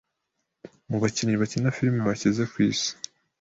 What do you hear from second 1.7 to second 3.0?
filimi bakize ku isi